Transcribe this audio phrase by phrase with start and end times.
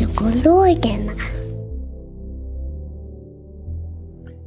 [0.00, 1.12] Barnpsykologerna.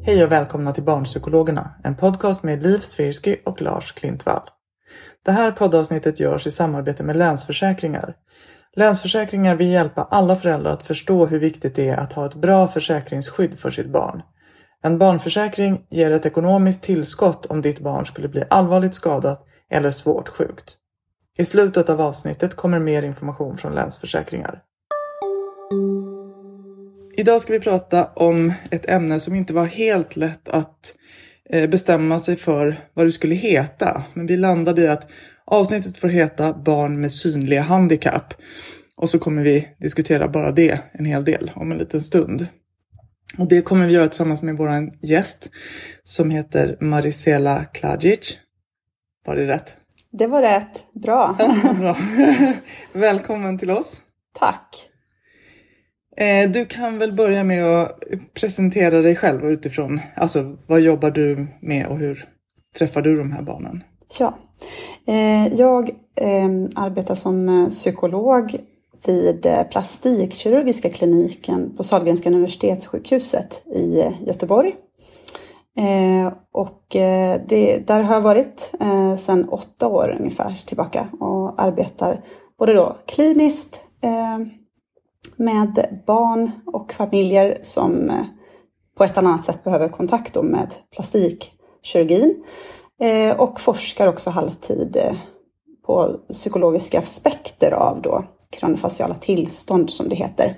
[0.05, 4.41] Hej och välkomna till Barnpsykologerna, en podcast med Liv Svirsky och Lars Klintvall.
[5.25, 8.15] Det här poddavsnittet görs i samarbete med Länsförsäkringar.
[8.75, 12.67] Länsförsäkringar vill hjälpa alla föräldrar att förstå hur viktigt det är att ha ett bra
[12.67, 14.21] försäkringsskydd för sitt barn.
[14.83, 20.29] En barnförsäkring ger ett ekonomiskt tillskott om ditt barn skulle bli allvarligt skadat eller svårt
[20.29, 20.77] sjukt.
[21.38, 24.61] I slutet av avsnittet kommer mer information från Länsförsäkringar.
[27.17, 30.94] Idag ska vi prata om ett ämne som inte var helt lätt att
[31.50, 34.03] eh, bestämma sig för vad det skulle heta.
[34.14, 35.11] Men vi landade i att
[35.45, 38.34] avsnittet får heta Barn med synliga handikapp.
[38.95, 42.47] Och så kommer vi diskutera bara det en hel del om en liten stund.
[43.38, 45.50] Och det kommer vi göra tillsammans med vår gäst
[46.03, 48.38] som heter Marisela Klajic.
[49.25, 49.73] Var det rätt?
[50.12, 50.84] Det var rätt.
[50.94, 51.35] Bra.
[51.79, 51.97] Bra.
[52.94, 54.02] Välkommen till oss.
[54.40, 54.90] Tack.
[56.18, 58.00] Eh, du kan väl börja med att
[58.34, 62.25] presentera dig själv utifrån, alltså vad jobbar du med och hur
[62.78, 63.84] träffar du de här barnen?
[64.19, 64.38] Ja,
[65.07, 68.56] eh, jag ehm, arbetar som eh, psykolog
[69.06, 74.75] vid plastikkirurgiska kliniken på Sahlgrenska universitetssjukhuset i Göteborg.
[76.52, 76.85] Och
[77.47, 78.72] det, där har jag varit
[79.19, 82.22] sedan åtta år ungefär tillbaka och arbetar
[82.59, 84.50] både då kliniskt ehm,
[85.38, 88.25] med barn och familjer som eh,
[88.97, 92.44] på ett eller annat sätt behöver kontakt med plastikkirurgin.
[93.01, 95.16] Eh, och forskar också halvtid eh,
[95.85, 100.55] på psykologiska aspekter av då kraniofaciala tillstånd som det heter.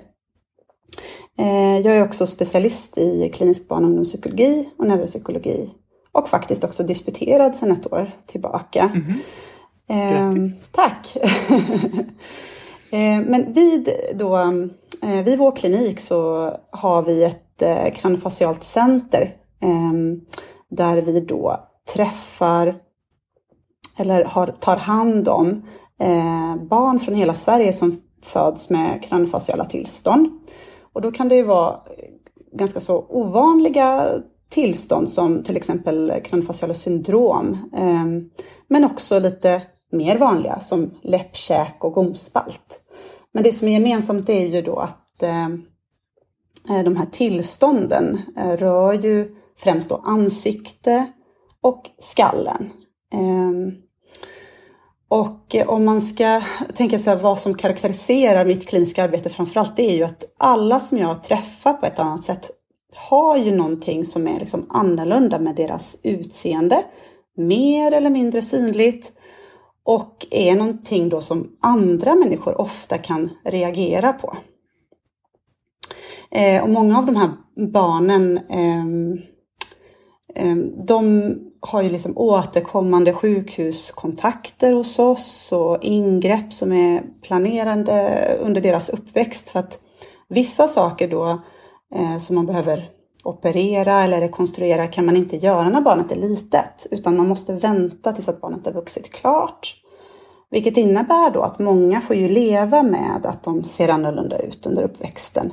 [1.84, 5.70] Jag är också specialist i klinisk barn och ungdomspsykologi och neuropsykologi
[6.12, 8.90] och faktiskt också disputerad sedan ett år tillbaka.
[8.94, 10.34] Mm -hmm.
[10.36, 10.54] Grattis!
[10.72, 11.16] Tack!
[12.90, 14.36] Eh, men vid, då,
[15.02, 19.30] eh, vid vår klinik så har vi ett eh, kraniofacialt center
[19.60, 20.20] ehm,
[20.70, 21.56] där vi då
[21.94, 22.76] träffar
[23.96, 25.62] eller har, tar hand om
[26.00, 30.28] eh, barn från hela Sverige som föds med kraniofaciala tillstånd.
[30.92, 31.80] Och då kan det ju vara
[32.52, 34.06] ganska så ovanliga
[34.48, 37.58] tillstånd som till exempel kraniofaciala syndrom.
[37.76, 38.30] Ehm,
[38.68, 42.80] men också lite mer vanliga som läppkäk och gomspalt.
[43.32, 45.46] Men det som är gemensamt är ju då att eh,
[46.68, 51.06] eh de här tillstånden eh, rör ju främst då ansikte
[51.60, 52.70] och skallen.
[53.12, 53.72] Eh,
[55.08, 56.42] och om man ska
[56.74, 60.98] tänka sig vad som karaktäriserar mitt kliniska arbete framförallt, det är ju att alla som
[60.98, 62.50] jag träffar på ett annat sätt
[62.94, 66.84] har ju någonting som är liksom annorlunda med deras utseende.
[67.36, 69.12] Mer eller mindre synligt
[69.86, 74.36] och är någonting då som andra människor ofta kan reagera på.
[76.30, 77.30] Eh, och många av de här
[77.72, 78.84] barnen eh,
[80.34, 80.56] eh,
[80.86, 88.88] de har ju liksom återkommande sjukhuskontakter hos oss och ingrepp som är planerande under deras
[88.88, 89.80] uppväxt för att
[90.28, 91.42] vissa saker då
[91.94, 92.95] eh, som man behöver
[93.26, 98.12] operera eller rekonstruera kan man inte göra när barnet är litet, utan man måste vänta
[98.12, 99.82] tills att barnet har vuxit klart.
[100.50, 104.82] Vilket innebär då att många får ju leva med att de ser annorlunda ut under
[104.82, 105.52] uppväxten.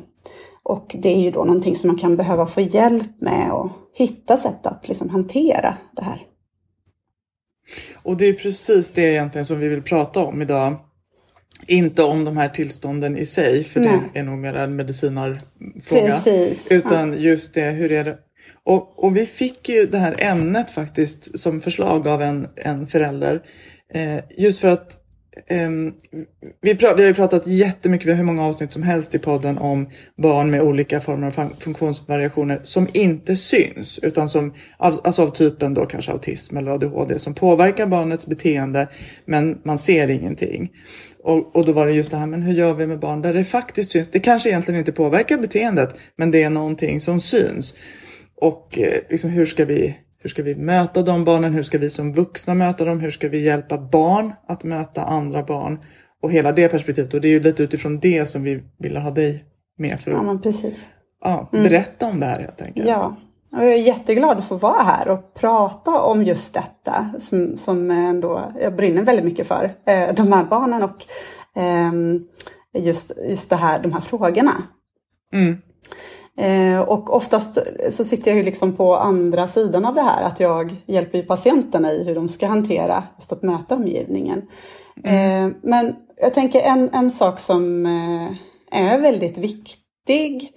[0.64, 4.38] Och det är ju då någonting som man kan behöva få hjälp med och hitta
[4.38, 6.22] sätt att liksom hantera det här.
[8.04, 10.76] Och det är precis det egentligen som vi vill prata om idag
[11.68, 14.00] inte om de här tillstånden i sig, för Nej.
[14.14, 16.16] det är nog mer en medicinarfråga.
[16.16, 16.72] Precis.
[16.72, 18.18] Utan just det, hur är det?
[18.66, 23.42] Och, och vi fick ju det här ämnet faktiskt som förslag av en, en förälder.
[23.94, 25.03] Eh, just för att
[25.50, 25.94] Um,
[26.62, 29.58] vi, vi har ju pratat jättemycket, vi har hur många avsnitt som helst i podden
[29.58, 34.00] om barn med olika former av fun- funktionsvariationer som inte syns.
[34.00, 38.88] Utan som, alltså av typen då kanske autism eller ADHD som påverkar barnets beteende
[39.26, 40.72] men man ser ingenting.
[41.24, 43.34] Och, och då var det just det här, men hur gör vi med barn där
[43.34, 44.12] det faktiskt syns?
[44.12, 47.74] Det kanske egentligen inte påverkar beteendet, men det är någonting som syns.
[48.36, 51.54] Och eh, liksom, hur, ska vi, hur ska vi möta de barnen?
[51.54, 53.00] Hur ska vi som vuxna möta dem?
[53.00, 55.80] Hur ska vi hjälpa barn att möta andra barn?
[56.22, 57.14] Och hela det perspektivet.
[57.14, 59.46] Och det är ju lite utifrån det som vi ville ha dig
[59.78, 60.90] med för Ja, att men precis.
[61.24, 62.88] ja, berätta om det här helt enkelt.
[62.88, 63.16] Ja,
[63.52, 67.92] och jag är jätteglad att få vara här och prata om just detta som, som
[67.92, 69.72] ändå jag brinner väldigt mycket för.
[69.88, 71.06] Eh, de här barnen och
[71.56, 72.24] ehm,
[72.74, 74.64] just, just det här, de här frågorna.
[75.34, 75.58] Mm.
[76.38, 77.58] Eh, och oftast
[77.90, 81.24] så sitter jag ju liksom på andra sidan av det här, att jag hjälper ju
[81.24, 84.42] patienterna i hur de ska hantera just att möta omgivningen.
[85.04, 88.32] Eh, men jag tänker en, en sak som eh,
[88.72, 90.50] är väldigt viktig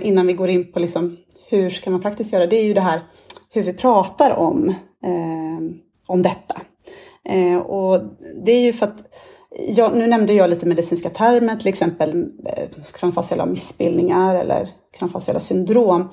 [0.00, 1.16] innan vi går in på liksom,
[1.48, 3.00] hur ska man praktiskt göra, det är ju det här
[3.50, 4.74] hur vi pratar om,
[6.06, 6.60] om detta.
[7.64, 8.00] Och
[8.44, 9.08] det är ju för att
[9.68, 12.26] Ja, nu nämnde jag lite medicinska termer, till exempel
[12.92, 16.08] kranofasciala missbildningar eller kranofasciala syndrom.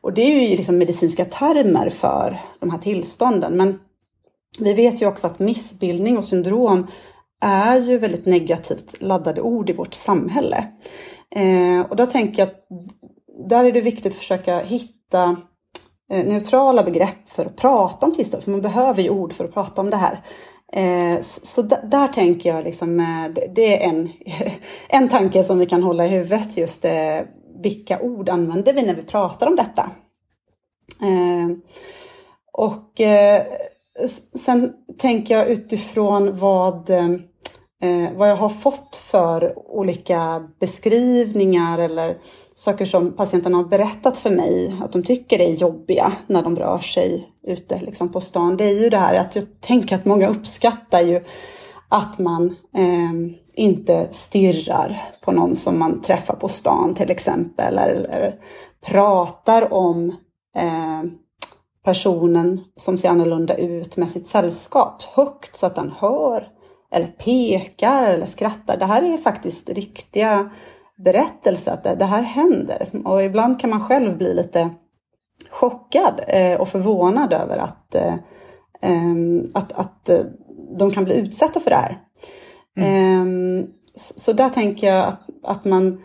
[0.00, 3.56] Och det är ju liksom medicinska termer för de här tillstånden.
[3.56, 3.80] Men
[4.60, 6.86] vi vet ju också att missbildning och syndrom
[7.40, 10.64] är ju väldigt negativt laddade ord i vårt samhälle.
[11.36, 12.66] Eh, och då tänker jag att
[13.48, 15.36] där är det viktigt att försöka hitta
[16.12, 19.54] eh, neutrala begrepp för att prata om tillstånd, för man behöver ju ord för att
[19.54, 20.20] prata om det här.
[20.72, 24.10] Eh, så där, där tänker jag liksom, eh, det- det är en,
[24.88, 27.20] en tanke som vi kan hålla i huvudet, just eh,
[27.62, 29.90] vilka ord använder vi när vi pratar om detta?
[31.02, 31.56] Eh,
[32.52, 33.42] och eh,
[34.34, 42.18] sen tänker jag utifrån vad, eh, vad jag har fått för olika beskrivningar eller
[42.54, 46.78] saker som patienterna har berättat för mig att de tycker är jobbiga när de rör
[46.78, 48.56] sig ute liksom på stan.
[48.56, 51.24] Det är ju det här att jag tänker att många uppskattar ju
[51.88, 53.12] att man eh,
[53.54, 58.34] inte stirrar på någon som man träffar på stan till exempel eller, eller
[58.86, 60.16] pratar om
[60.56, 61.02] eh,
[61.84, 66.48] personen som ser annorlunda ut med sitt sällskap högt så att den hör
[66.92, 68.76] eller pekar eller skrattar.
[68.76, 70.50] Det här är faktiskt riktiga
[70.96, 72.88] berättelser, att det, det här händer.
[73.04, 74.70] Och ibland kan man själv bli lite
[75.50, 78.14] chockad eh, och förvånad över att, eh,
[78.82, 80.20] ehm, att, att eh,
[80.78, 81.98] de kan bli utsatta för det här.
[82.76, 86.02] Em, så, så där tänker jag att, att man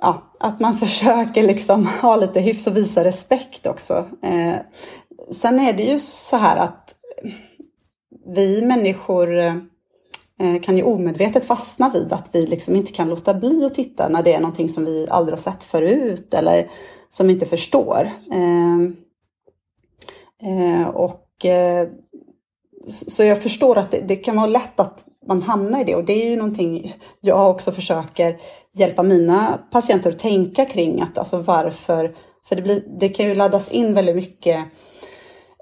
[0.00, 4.04] ja, att man försöker liksom ha lite hyfs och visa respekt också.
[4.22, 4.56] Eh,
[5.30, 6.94] sen är det ju så här att
[8.26, 13.64] vi människor eh, kan ju omedvetet fastna vid att vi liksom inte kan låta bli
[13.64, 16.70] att titta när det är någonting som vi aldrig har sett förut eller
[17.10, 18.10] som vi inte förstår.
[18.32, 18.78] Eh,
[20.50, 21.88] eh, och eh,
[22.86, 25.94] så jag förstår att det, det kan vara lätt att man hamnar i det.
[25.94, 28.36] Och det är ju någonting jag också försöker
[28.74, 31.00] hjälpa mina patienter att tänka kring.
[31.00, 32.14] Att alltså varför,
[32.48, 34.64] för det, blir, det kan ju laddas in väldigt mycket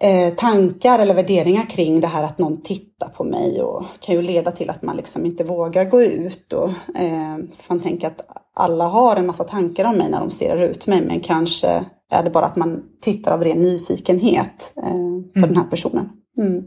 [0.01, 3.63] eh, tankar eller värderingar kring det här att någon tittar på mig.
[3.63, 7.37] Och kan ju leda till att man liksom inte vågar gå ut och eh,
[7.69, 8.21] man tänker att
[8.55, 11.03] alla har en massa tankar om mig när de stirrar ut mig.
[11.07, 15.71] Men kanske är det bara att man tittar av ren nyfikenhet eh, för den här
[15.71, 16.09] personen.
[16.39, 16.65] Mm.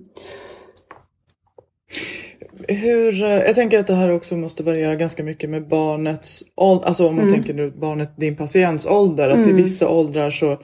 [2.68, 6.88] Hur, eh, jag tänker att det här också måste variera ganska mycket med barnets ålder.
[6.88, 7.34] Alltså om man Mm.
[7.36, 9.30] tänker nu barnet, din patients ålder.
[9.30, 10.60] Att i vissa åldrar så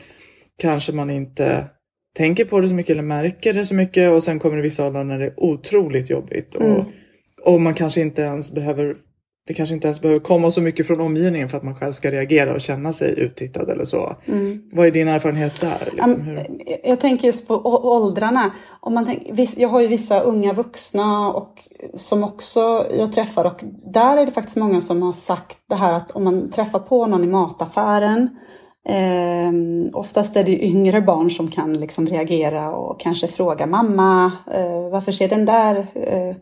[0.62, 1.66] kanske man inte
[2.18, 4.12] tänker på det så mycket eller märker det så mycket.
[4.12, 6.56] Och sen kommer det vissa åldrar när det är otroligt jobbigt.
[6.56, 6.72] Mm.
[6.76, 6.86] Och,
[7.46, 8.96] och man kanske inte ens behöver
[9.50, 12.12] det kanske inte ens behöver komma så mycket från omgivningen för att man själv ska
[12.12, 14.16] reagera och känna sig uttittad eller så.
[14.26, 14.62] Mm.
[14.72, 15.90] Vad är din erfarenhet där?
[15.92, 16.22] Liksom?
[16.22, 16.48] Hur?
[16.84, 18.52] Jag- tänker just på åldrarna.
[18.80, 23.64] Om man tänker, jag har ju vissa unga vuxna och, som också jag träffar och
[23.94, 27.08] där är det faktiskt många som har sagt det här att om man träffar på
[27.08, 28.30] någon i mataffären
[28.90, 29.52] Eh,
[29.94, 35.12] oftast är det yngre barn som kan liksom reagera och kanske fråga mamma, eh, varför
[35.12, 36.36] ser den där eh, eh,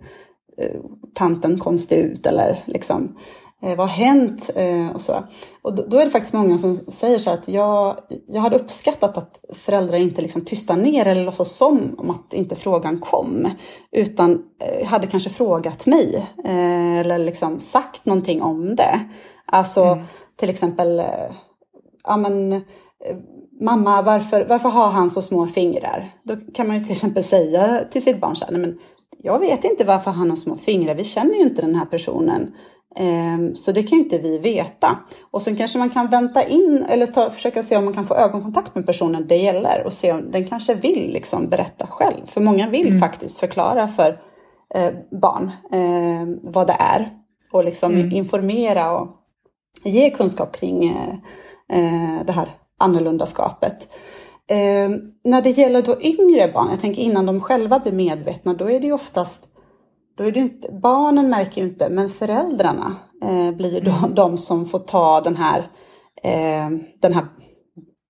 [1.14, 2.26] tanten konstig ut?
[2.26, 3.16] Eller liksom,
[3.62, 4.50] Eh, vad har hänt?
[4.56, 5.24] Eh, och så.
[5.62, 7.96] Och då, är det faktiskt många som säger så att jag,
[8.28, 12.56] jag hade uppskattat att föräldrar inte liksom tystar ner eller låtsas som om att inte
[12.56, 13.52] frågan kom.
[13.92, 19.00] Utan eh, hade kanske frågat mig eh, eller liksom sagt någonting om det.
[19.46, 20.06] Alltså mm.
[20.36, 21.06] till exempel, eh,
[22.04, 22.62] ja men eh,
[23.62, 26.14] mamma, varför, varför har han så små fingrar?
[26.24, 28.80] Då kan man ju till exempel säga till sitt barn så här, nej men
[29.24, 32.52] jag vet inte varför han har små fingrar, vi känner ju inte den här personen.
[32.96, 35.00] Ehm, så det kan ju inte vi veta.
[35.32, 38.16] Och sen kanske man kan vänta in eller ta, försöka se om man kan få
[38.16, 42.26] ögonkontakt med personen det gäller och se om den kanske vill liksom berätta själv.
[42.26, 43.00] För många vill mm.
[43.00, 44.20] faktiskt förklara för
[44.76, 47.10] eh, barn eh, vad det är
[47.52, 48.12] och liksom mm.
[48.12, 49.08] informera och
[49.84, 51.14] ge kunskap kring eh,
[51.78, 53.98] eh det här annorlundaskapet.
[54.50, 54.89] Eh,
[55.24, 58.80] när det gäller då yngre barn, jag tänker innan de själva blir medvetna, då är
[58.80, 59.48] det ju oftast
[60.18, 64.16] då är det inte, barnen märker ju inte, men föräldrarna eh, blir då mm.
[64.16, 65.60] de som får ta den här,
[66.24, 67.27] eh, den här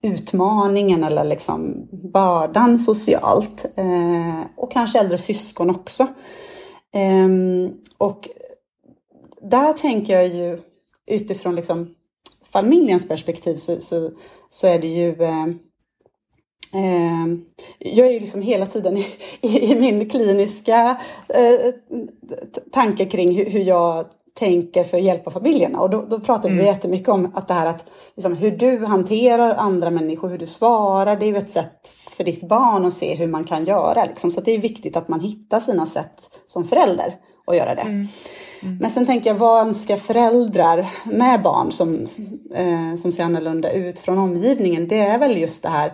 [0.03, 3.65] utmaningen eller liksom bördan socialt.
[3.75, 6.07] Eh, och kanske äldre syskon också.
[6.93, 8.29] Ehm, och
[9.41, 10.59] där tänker jag ju
[11.05, 11.95] utifrån liksom
[12.53, 14.11] familjens perspektiv så, så,
[14.49, 15.45] så är det ju Eh,
[17.79, 19.05] jag är ju liksom hela tiden i,
[19.41, 20.97] i, i min kliniska
[21.27, 21.73] eh,
[22.71, 25.79] tanke kring hur, hur, jag tänker för att hjälpa familjerna.
[25.79, 26.59] Och då, då pratar mm.
[26.59, 30.47] vi jättemycket om att det här att liksom, hur du hanterar andra människor, hur du
[30.47, 34.05] svarar, det är ju ett sätt för ditt barn att se hur man kan göra.
[34.05, 34.31] Liksom.
[34.31, 37.15] Så det är viktigt att man hittar sina sätt som förälder
[37.47, 37.81] att göra det.
[37.81, 38.07] Mm.
[38.61, 38.77] Mm.
[38.77, 41.93] Men sen tänker jag, vad önskar föräldrar med barn som,
[42.55, 44.87] eh, som ser annorlunda ut från omgivningen?
[44.87, 45.93] Det är väl just det här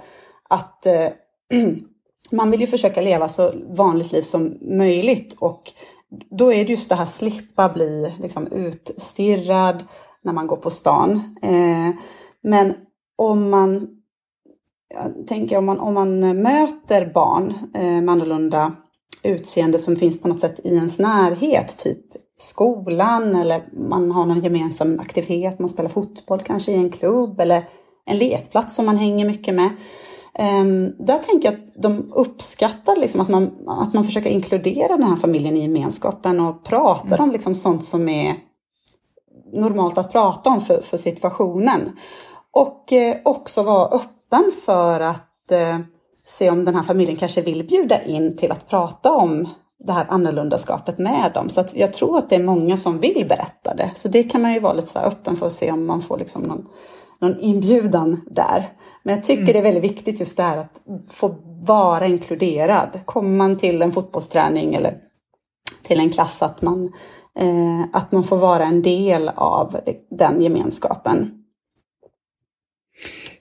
[0.54, 1.10] att eh,
[2.32, 5.72] man vill ju försöka leva så vanligt liv som möjligt och
[6.30, 9.84] då är det just det här slippa bli liksom, utstirrad
[10.22, 11.36] när man går på stan.
[11.42, 11.90] Eh,
[12.42, 12.76] men
[13.16, 13.88] om man,
[14.94, 18.76] jag tänker om man, om man möter barn eh, med annorlunda
[19.24, 22.00] utseende som finns på något sätt i ens närhet, typ
[22.38, 27.64] skolan eller man har någon gemensam aktivitet, man spelar fotboll kanske i en klubb eller
[28.06, 29.70] en lekplats som man hänger mycket med.
[30.40, 35.04] Um, där tänker jag att de uppskattar liksom att, man, att man försöker inkludera den
[35.04, 37.24] här familjen i gemenskapen och pratar mm.
[37.24, 38.36] om liksom sånt som är
[39.54, 41.98] normalt att prata om för, för situationen.
[42.52, 45.80] Och eh, också vara öppen för att eh,
[46.26, 49.50] se om den här familjen kanske vill bjuda in till att prata om
[49.80, 51.50] det här annorlundaskapet med dem.
[51.50, 53.92] Så att jag tror att det är många som vill berätta det.
[53.96, 56.18] Så det kan man ju vara lite så öppen för att se om man får
[56.18, 56.68] liksom någon
[57.24, 58.70] någon inbjudan där.
[59.04, 59.54] Men jag tycker mm.
[59.54, 63.00] det är väldigt viktigt just det här att få vara inkluderad.
[63.06, 64.98] Kommer man till en fotbollsträning eller
[65.84, 66.94] till en klass att man,
[67.40, 69.78] eh, att man får vara en del av
[70.10, 71.44] den gemenskapen.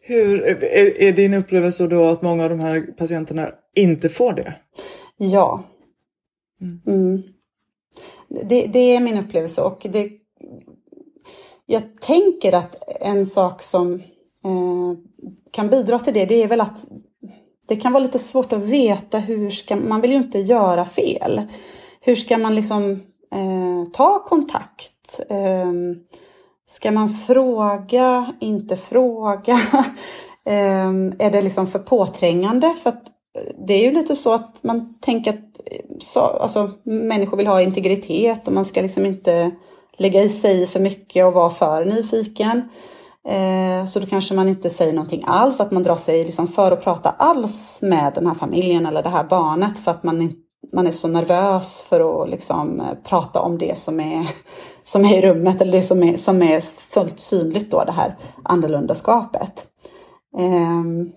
[0.00, 4.54] Hur, är, är din upplevelse då att många av de här patienterna inte får det?
[5.16, 5.64] Ja.
[6.60, 6.80] Mm.
[6.86, 7.22] Mm.
[8.48, 10.10] Det, det, är min upplevelse och det
[11.66, 13.94] jag tänker att en sak som
[14.44, 14.98] eh,
[15.50, 16.84] kan bidra till det, det är väl att
[17.68, 21.42] det kan vara lite svårt att veta hur ska, man vill ju inte göra fel.
[22.00, 22.92] Hur ska man liksom
[23.30, 25.20] eh, ta kontakt?
[25.28, 25.72] Eh,
[26.66, 29.52] ska man fråga, inte fråga?
[30.46, 30.88] eh,
[31.18, 32.74] är det liksom för påträngande?
[32.82, 36.70] För att eh, det är ju lite så att man tänker att eh, så, alltså,
[36.82, 39.50] människor vill ha integritet och man ska liksom inte
[40.02, 42.68] lägga i sig för mycket och vara för nyfiken.
[43.28, 46.72] Eh, så då kanske man inte säger någonting alls, att man drar sig liksom för
[46.72, 50.32] att prata alls med den här familjen eller det här barnet för att man,
[50.72, 54.26] man är så nervös för att liksom eh, prata om det som är,
[54.82, 58.16] som är i rummet eller det som är, som är fullt synligt då, det här
[58.44, 59.66] annorlundaskapet.
[60.38, 61.12] Ehm,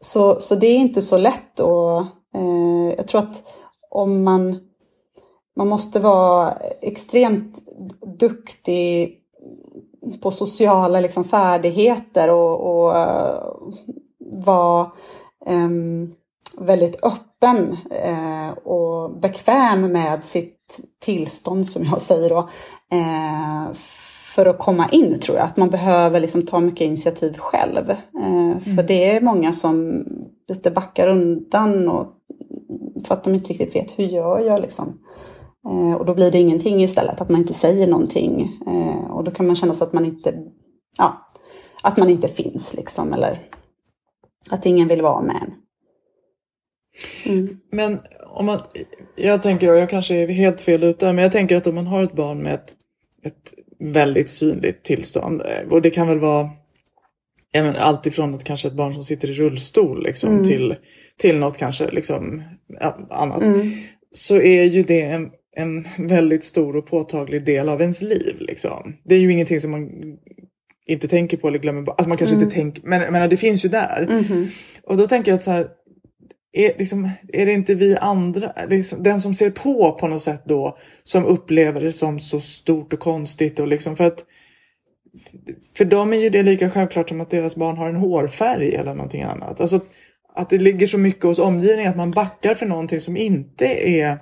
[0.00, 2.00] så, så det är inte så lätt och
[2.34, 3.42] eh, jag tror att
[3.90, 4.67] om man
[5.58, 7.58] man måste vara extremt
[8.18, 9.18] duktig
[10.22, 13.72] på sociala liksom, färdigheter och, och uh,
[14.44, 14.90] vara
[15.46, 16.12] um,
[16.58, 17.76] väldigt öppen
[18.08, 22.48] uh, och bekväm med sitt tillstånd som jag säger då.
[22.94, 23.74] Uh,
[24.34, 27.94] för att komma in tror jag, att man behöver liksom ta mycket initiativ själv.
[28.14, 28.60] Mm.
[28.60, 30.04] För det är många som
[30.48, 32.06] lite backar undan och
[33.04, 34.98] för att de inte riktigt vet hur gör jag liksom.
[35.66, 38.58] Eh, och då blir det ingenting istället, att man inte säger någonting.
[38.66, 40.34] Eh, och då kan man känna sig att man inte,
[40.98, 41.28] ja,
[41.82, 43.40] att man inte finns liksom, eller
[44.50, 45.54] att ingen vill vara med en.
[47.32, 47.60] Mm.
[47.72, 48.58] Men om man,
[49.16, 51.86] jag tänker, och jag kanske är helt fel ute, men jag tänker att om man
[51.86, 52.74] har ett barn med ett,
[53.22, 55.42] ett väldigt synligt tillstånd.
[55.70, 56.50] Och det kan väl vara
[57.52, 60.44] men allt ifrån att kanske ett barn som sitter i rullstol liksom, Mm.
[60.44, 60.76] till,
[61.18, 62.42] till något kanske liksom,
[63.10, 63.42] annat.
[63.42, 63.72] Mm.
[64.12, 68.36] Så är ju det en, en väldigt stor och påtaglig del av ens liv.
[68.38, 68.96] Liksom.
[69.04, 69.90] Det är ju ingenting som man
[70.86, 71.94] inte tänker på eller glömmer bort.
[71.98, 72.44] Alltså man kanske Mm.
[72.44, 74.06] inte tänker, men menar, det finns ju där.
[74.10, 74.48] Mhm.
[74.82, 75.68] Och då tänker jag att så här,
[76.52, 80.42] är, liksom, är det inte vi andra, liksom, den som ser på på något sätt
[80.46, 84.24] då, som upplever det som så stort och konstigt och liksom för att
[85.76, 88.94] för dem är ju det lika självklart som att deras barn har en hårfärg eller
[88.94, 89.60] någonting annat.
[89.60, 89.86] Alltså att,
[90.34, 94.18] att det ligger så mycket hos omgivningen att man backar för någonting som inte är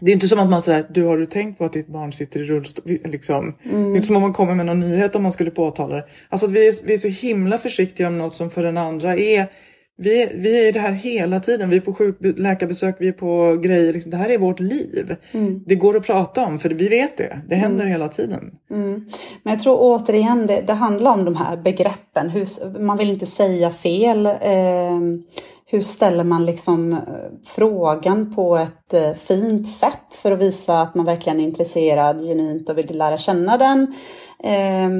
[0.00, 2.12] det är inte som att man säger, du har du tänkt på att ditt barn
[2.12, 2.84] sitter i rullstol?
[3.04, 3.54] Liksom.
[3.62, 6.04] Det är inte som om man kommer med någon nyhet om man skulle påtala det.
[6.28, 9.16] Alltså att vi är, vi är så himla försiktiga om något som för den andra
[9.16, 9.46] är
[10.02, 11.70] vi, är- vi är i det här hela tiden.
[11.70, 13.92] Vi är på sjuk, läkarbesök, vi är på grejer.
[13.92, 14.10] Liksom.
[14.10, 15.16] Det här är vårt liv.
[15.32, 15.62] Mm.
[15.66, 17.40] Det går att prata om för vi vet det.
[17.48, 18.40] Det händer hela tiden.
[18.70, 18.90] Mm.
[19.42, 22.30] Men jag tror återigen det, det handlar om de här begreppen.
[22.30, 24.26] Hur, man vill inte säga fel.
[24.26, 24.32] Eh,
[25.70, 26.98] hur ställer man liksom eh,
[27.44, 32.68] frågan på ett eh, fint sätt för att visa att man verkligen är intresserad genuint
[32.68, 33.94] och vill lära känna den.
[34.44, 34.90] Eh,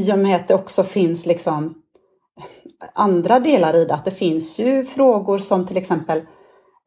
[0.00, 1.74] I och med att det också finns liksom
[2.94, 3.94] andra delar i det.
[3.94, 6.18] Att det finns ju frågor som till exempel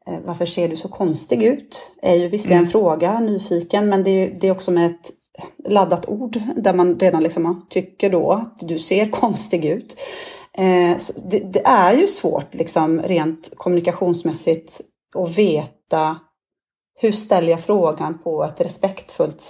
[0.06, 1.92] eh, varför ser du så konstig ut?
[2.02, 5.10] är ju visserligen en fråga, nyfiken, men det är, det är också med ett
[5.68, 9.96] laddat ord där man redan liksom tycker då att du ser konstig ut.
[10.58, 14.80] Eh, det, det är ju svårt liksom rent kommunikationsmässigt
[15.14, 16.16] att veta
[17.00, 19.40] hur ställer jag frågan på ett respektfullt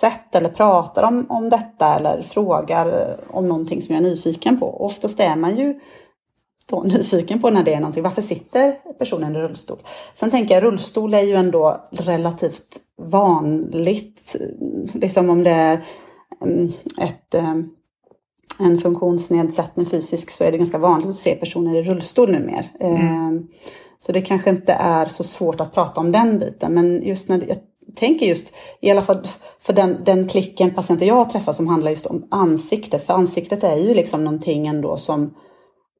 [0.00, 4.84] sätt eller pratar om, om detta eller frågar om någonting som jag är nyfiken på.
[4.84, 5.80] Oftast är man ju
[6.66, 8.02] då nyfiken på när det är någonting.
[8.02, 9.78] Varför sitter personen i rullstol?
[10.14, 14.36] Sen tänker jag rullstol är ju ändå relativt vanligt.
[14.40, 15.84] Eh, liksom om det är
[16.40, 17.54] mm, ett, eh,
[18.58, 22.64] en funktionsnedsättning fysisk så är det ganska vanligt att se personer i rullstol numera.
[22.80, 23.30] Eh,
[23.98, 26.74] Så det kanske inte är så svårt att prata om den biten.
[26.74, 27.56] Men just när jag
[27.96, 29.28] tänker just, i alla fall
[29.60, 33.06] för den, den klicken patienter jag har träffat som handlar just om ansiktet.
[33.06, 35.34] För ansiktet är ju liksom någonting ändå som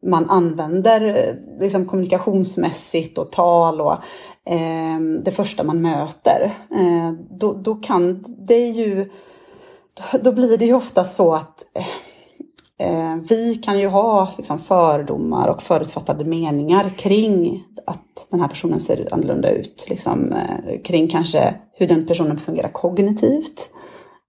[0.07, 3.93] man använder eh, liksom kommunikationsmässigt och tal och
[4.53, 6.53] eh, det första man möter.
[6.71, 9.11] Eh, då, då kan det ju,
[9.95, 11.87] då, då blir det ju ofta så att eh,
[12.83, 18.81] Eh, vi kan ju ha liksom, fördomar och förutfattade meningar kring att den här personen
[18.81, 19.87] ser annorlunda ut.
[19.89, 23.69] Liksom, eh, kring kanske hur den personen fungerar kognitivt.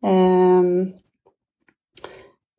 [0.06, 0.92] Ehm,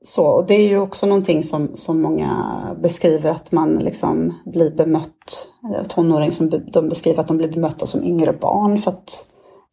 [0.05, 4.71] så, och det är ju också någonting som, som många beskriver att man liksom blir
[4.71, 8.91] bemött, eh, tonåring som be, de beskriver att de blir bemötta som yngre barn för
[8.91, 9.25] att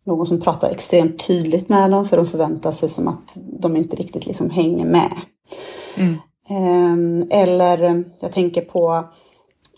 [0.06, 3.96] någon som pratar extremt tydligt med dem för de förväntar sig som att de inte
[3.96, 5.12] riktigt liksom hänger med.
[5.98, 6.18] Mm.
[6.50, 9.06] Ehm, eller jag tänker på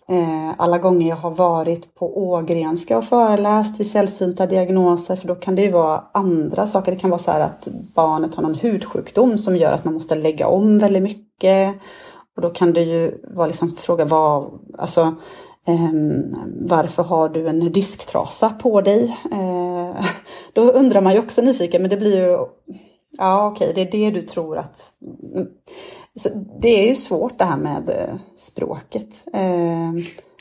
[0.10, 5.36] eh, alla gånger jag har varit på Ågrenska och föreläst vid sällsynta diagnoser för då
[5.36, 6.92] kan det ju vara andra saker.
[6.92, 10.16] Det kan vara så här att barnet har någon hudsjukdom som gör att man måste
[10.16, 11.76] lägga om väldigt mycket.
[12.36, 15.16] Och då kan det ju vara liksom fråga vad, alltså
[15.68, 19.18] ehm, varför har du en disktrasa på dig?
[19.32, 20.06] Eh,
[20.54, 22.38] då undrar man ju också nyfiken, men det blir ju,
[23.18, 24.92] ja okej, det är det du tror att
[26.16, 26.20] mm.
[26.20, 26.30] så
[26.62, 29.24] det är ju svårt det här med eh, språket.
[29.34, 29.94] Eh,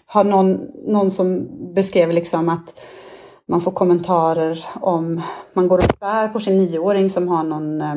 [0.06, 2.74] har någon, någon som beskrev liksom att
[3.48, 7.94] man får kommentarer om man går och bär på sin nioåring som har någon eh,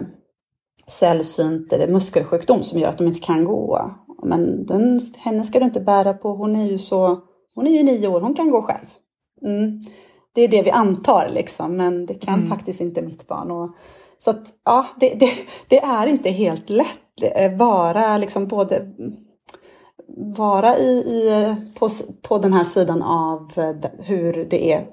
[0.87, 3.91] sällsynt eller muskelsjukdom som gör att de inte kan gå.
[4.23, 7.19] Men den, henne ska du inte bära på, hon är ju så,
[7.55, 8.87] hon är ju nio år, hon kan gå själv.
[9.41, 9.83] Mm.
[10.33, 13.51] Det är det vi antar liksom, men det kan faktiskt inte mitt barn.
[13.51, 13.75] Och,
[14.19, 15.29] så att ja, det, det,
[15.67, 18.91] det är inte helt lätt Eh, vara liksom både
[20.37, 21.89] vara i, i, på,
[22.21, 24.87] på den här sidan av eh, hur det är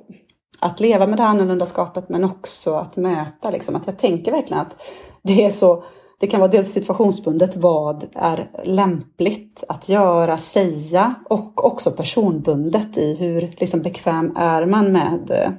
[0.60, 3.50] att leva med det annorlunda skapet men också att möta.
[3.50, 3.76] Liksom.
[3.76, 4.82] Att jag tänker verkligen att
[5.22, 5.84] det är så
[6.20, 13.14] det kan vara dels situationsbundet vad är lämpligt att göra, säga och också personbundet i
[13.14, 15.50] hur liksom, bekväm är man med, eh,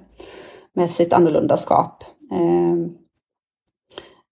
[0.76, 2.04] med sitt annorlundaskap.
[2.32, 3.03] Eh,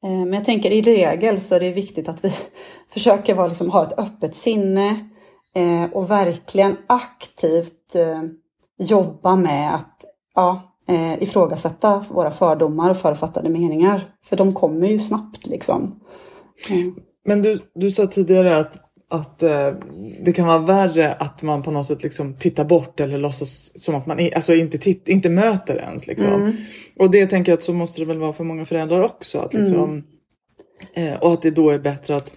[0.04, 2.32] Eh, men jag tänker i regel så är det viktigt att vi
[2.94, 5.10] försöker vara, liksom, ha ett öppet sinne
[5.56, 8.22] eh, och verkligen aktivt eh,
[8.78, 10.68] jobba med att ja,
[11.20, 14.16] ifrågasätta våra fördomar och författade meningar.
[14.26, 16.00] För de kommer ju snabbt liksom.
[16.70, 16.96] Mm.
[17.26, 19.74] Men du, du sa tidigare att, att eh,
[20.22, 23.96] det kan vara värre att man på något sätt liksom tittar bort eller låtsas som
[23.96, 26.08] att man i- alltså inte, titt, inte möter ens.
[26.08, 26.34] Liksom.
[26.34, 26.54] Mm.
[27.00, 29.40] Och det tänker jag att så måste det väl vara för många föräldrar också.
[29.40, 30.04] Att liksom,
[30.96, 31.14] Mm.
[31.14, 32.32] eh, och att det då är bättre att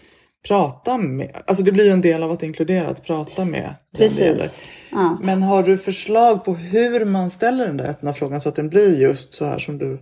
[0.49, 3.75] prata med, alltså det blir en del av att inkludera, att prata med.
[3.99, 4.65] Precis.
[4.93, 5.19] Ja.
[5.23, 8.69] Men har du förslag på hur man ställer den där öppna frågan så att den
[8.69, 9.99] blir just så här som du,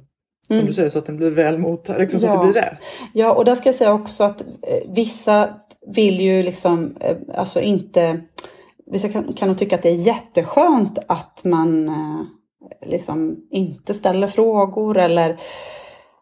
[0.58, 2.46] som du säger, så att den blir väl mottagen, liksom så att Mm.
[2.46, 2.46] Ja.
[2.46, 2.78] det blir rätt?
[3.12, 5.48] Ja, och där ska jag säga också att eh, vissa
[5.94, 8.20] vill ju liksom, eh, alltså inte,
[8.90, 12.20] vissa kan, kan nog tycka att det är jätteskönt att man eh,
[12.86, 15.40] liksom inte ställer frågor eller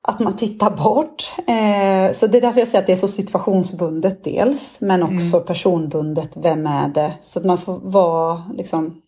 [0.02, 1.32] att man tittar bort.
[1.38, 5.40] Eh, så det är därför jag säger att det är så situationsbundet dels, men också
[5.40, 6.30] personbundet.
[6.36, 7.12] Vem är det?
[7.22, 9.00] Så att man får vara liksom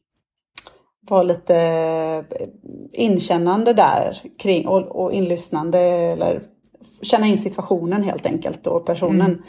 [1.08, 1.56] vara lite
[2.30, 2.46] eh,
[2.92, 6.42] inkännande där kring och, och inlyssnande eller
[7.02, 9.42] känna in situationen helt enkelt och personen.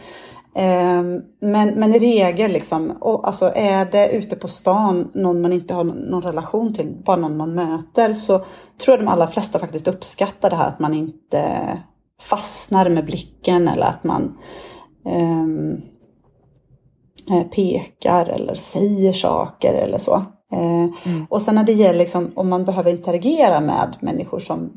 [0.55, 5.53] Ehm, men, men i regel liksom, och, alltså är det ute på stan någon man
[5.53, 8.37] inte har någon relation till, bara någon man möter, så
[8.77, 11.43] tror jag de allra flesta faktiskt uppskattar det här att man inte
[12.21, 14.37] fastnar med blicken eller att man
[15.05, 15.81] ehm,
[17.31, 20.23] eh, pekar eller säger saker eller så.
[20.51, 20.87] Eh,
[21.29, 24.71] Och sen när det gäller liksom, om man behöver interagera med människor som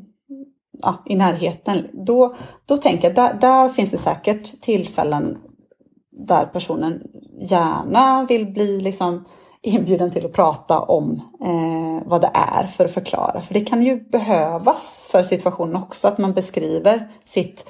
[0.82, 2.34] ja, i närheten, då,
[2.66, 5.38] då tänker jag där, där finns det säkert tillfällen
[6.26, 7.02] där personen
[7.40, 9.24] gärna vill bli liksom
[9.62, 13.40] inbjuden till att prata om eh, vad det är för att förklara.
[13.40, 17.66] För det kan ju behövas för situationen också, att man beskriver sitt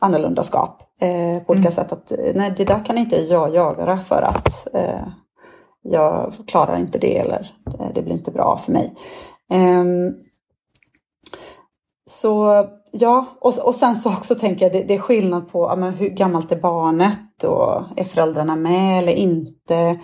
[0.00, 1.92] annorlundaskap eh, på olika sätt.
[1.92, 5.08] Att eh, nej, det där kan inte jag göra för att eh,
[5.90, 8.94] jag klarar inte det eller eh, det blir inte bra för mig.
[9.52, 10.14] Ehm,
[12.10, 15.74] så ja, och, och sen så också tänker jag det, det är skillnad på ja,
[15.74, 20.00] hur gammalt är barnet och är föräldrarna med eller inte.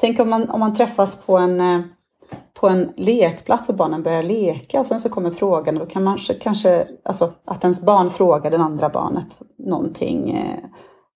[0.00, 1.80] Tänk om man, om man träffas på en, eh,
[2.54, 6.04] på en lekplats och barnen börjar leka och sen så kommer frågan och då kan
[6.04, 9.26] man kanske- kanske, alltså att ens barn frågar den andra barnet
[9.58, 10.30] någonting.
[10.30, 10.68] Eh,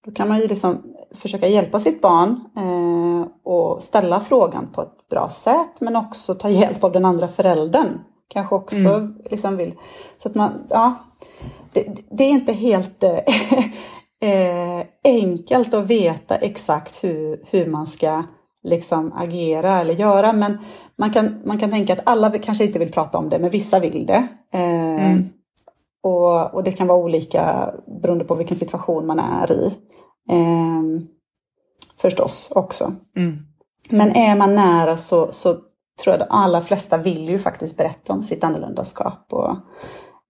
[0.05, 0.83] då kan man ju liksom
[1.15, 6.51] försöka hjälpa sitt barn eh, och ställa frågan på ett bra sätt men också ta
[6.51, 7.89] hjälp av den andra föräldern.
[8.29, 9.75] Kanske också liksom vill.
[10.23, 10.95] Så att man, ja,
[11.73, 13.19] det, det är inte helt eh,
[14.31, 18.23] eh, enkelt att veta exakt hur, hur man ska
[18.63, 20.33] liksom agera eller göra.
[20.33, 20.59] Men
[20.97, 23.79] man kan, man kan tänka att alla kanske inte vill prata om det, men vissa
[23.79, 24.27] vill det.
[24.53, 25.17] Eh,
[26.03, 29.67] och, och det kan vara olika beroende på vilken situation man är i.
[30.31, 30.83] Eh,
[31.99, 32.93] förstås också.
[33.17, 33.37] Mm.
[33.91, 35.53] Men är man nära så, så
[36.05, 39.57] tror jag att de allra flesta vill ju faktiskt berätta om sitt annorlundaskap och,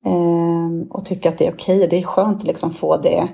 [0.06, 1.87] ehm, och tycka att det är okej.
[1.90, 3.28] Det är skönt att liksom få det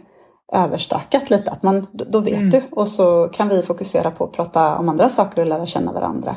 [0.53, 2.63] överstökat lite, att man, då- vet du.
[2.71, 6.37] Och så kan vi fokusera på att prata om andra saker och lära känna varandra.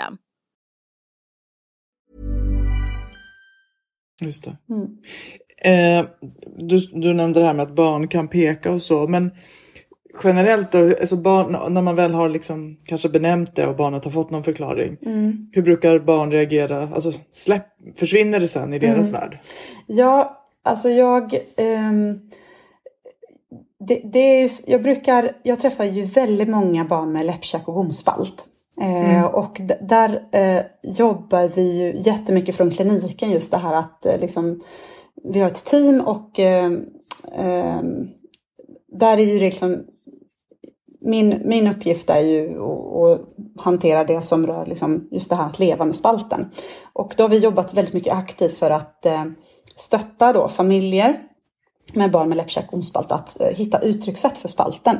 [4.21, 4.57] Just det.
[4.69, 4.97] Mm.
[5.63, 6.05] Eh,
[6.57, 9.31] du, du nämnde det här med att barn kan peka och så, men
[10.23, 14.11] generellt då, alltså barn, när man väl har liksom kanske benämnt det och barnet har
[14.11, 14.97] fått någon förklaring.
[15.05, 15.49] Mm.
[15.51, 16.89] Hur brukar barn reagera?
[16.93, 19.21] Alltså släpp, försvinner det sen i deras mm.
[19.21, 19.39] värld?
[19.87, 21.33] Ja, alltså jag...
[21.57, 22.29] Um,
[23.87, 27.73] det, det är just, jag brukar, jag träffar ju väldigt många barn med läppkäck och
[27.73, 28.45] gomspalt.
[28.77, 29.25] Eh, mm.
[29.25, 34.59] och där eh, jobbar vi ju jättemycket från kliniken just det här att eh, liksom,
[35.23, 36.31] vi har ett team och
[38.91, 39.83] där är ju liksom
[41.01, 43.21] min, min uppgift är ju att,
[43.57, 46.51] hantera det som rör liksom just det här att leva med spalten.
[46.93, 49.05] Och då har vi jobbat väldigt mycket aktivt för att
[49.75, 51.21] stötta då familjer
[51.93, 54.97] med barn med läppkäck och omspalt att hitta uttryckssätt för spalten.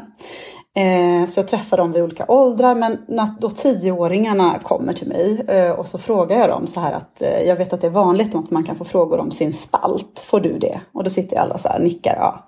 [0.76, 5.46] Eh, så jag träffar dem vid olika åldrar men när då tioåringarna kommer till mig
[5.48, 7.92] eh, och så frågar jag dem så här att eh, jag vet att det är
[7.92, 10.20] vanligt att man kan få frågor om sin spalt.
[10.20, 10.82] Får du det?
[10.94, 12.16] Och då sitter alla så här och nickar.
[12.20, 12.48] Ja.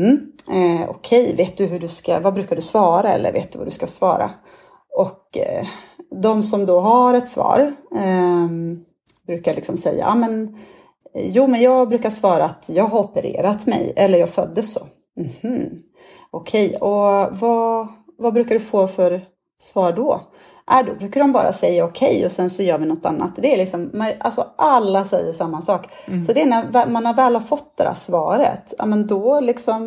[0.00, 1.36] Mm, eh, Okej, okay.
[1.36, 3.86] vet du hur du ska, vad brukar du svara eller vet du vad du ska
[3.86, 4.30] svara?
[4.96, 5.66] Och eh,
[6.22, 8.48] de som då har ett svar eh,
[9.26, 10.58] brukar liksom säga, ja men
[11.14, 14.80] jo men jag brukar svara att jag har opererat mig eller jag föddes så.
[15.16, 15.82] Mm -hmm.
[16.36, 19.24] Okej, och vad, vad brukar du få för
[19.60, 20.20] svar då?
[20.70, 23.30] Äh, då brukar de bara säga okej okay, och sen så gör vi något annat.
[23.36, 25.86] Det är liksom, alltså alla säger samma sak.
[26.06, 26.22] Mm.
[26.22, 29.86] Så det är när man väl har fått det där svaret, ja men då liksom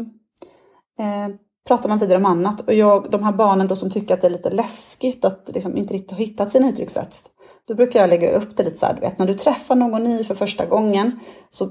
[0.99, 1.35] eh,
[1.67, 2.61] pratar man vidare om annat.
[2.61, 5.77] Och jag, de här barnen då som tycker att det är lite läskigt att liksom
[5.77, 7.21] inte riktigt ha hittat sina uttryckssätt.
[7.67, 10.03] Då brukar jag lägga upp det lite så här, du vet när du träffar någon
[10.03, 11.19] ny för första gången
[11.51, 11.69] så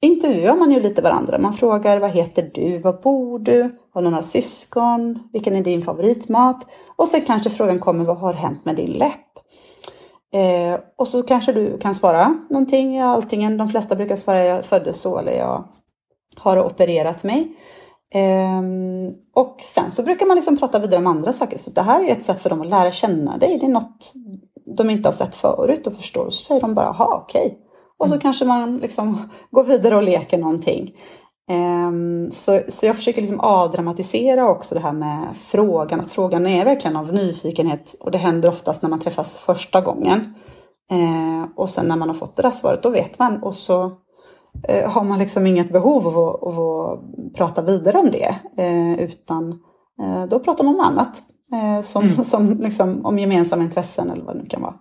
[0.00, 1.38] intervjuar man ju lite varandra.
[1.38, 5.82] Man frågar vad heter du, var bor du, har du några syskon, vilken är din
[5.82, 6.66] favoritmat?
[6.96, 9.26] Och sen kanske frågan kommer, vad har hänt med din läpp?
[10.32, 14.64] Eh, och så kanske du kan svara någonting, ja, alltingen, de flesta brukar svara jag
[14.64, 15.64] föddes så eller jag
[16.36, 17.56] har opererat mig.
[18.14, 18.62] Eh,
[19.34, 21.58] och sen så brukar man liksom prata vidare om andra saker.
[21.58, 23.58] Så det här är ett sätt för dem att lära känna dig.
[23.60, 24.12] Det är något
[24.76, 26.24] de inte har sett förut och förstår.
[26.24, 27.46] Och så säger de bara, aha okej.
[27.46, 27.58] Okay.
[27.98, 28.20] Och så mm.
[28.20, 30.94] kanske man liksom går vidare och leker någonting.
[31.50, 36.00] Um, så, så jag försöker liksom avdramatisera också det här med frågan.
[36.00, 40.34] Att frågan är verkligen av nyfikenhet och det händer oftast när man träffas första gången.
[40.92, 43.42] Uh, och sen när man har fått det där svaret, då vet man.
[43.42, 48.10] Och så uh, har man liksom inget behov av att, av att prata vidare om
[48.10, 48.36] det.
[48.58, 49.58] Uh, utan
[50.28, 51.22] då pratar man om annat.
[51.84, 52.24] som, mm.
[52.24, 54.74] som liksom, om gemensamma intressen eller vad det nu kan vara.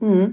[0.00, 0.32] Mm.